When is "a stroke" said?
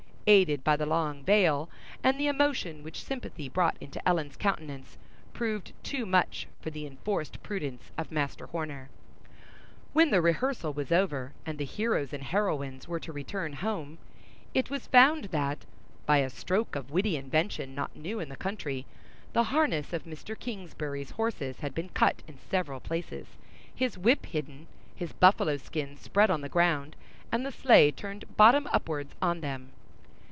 16.19-16.75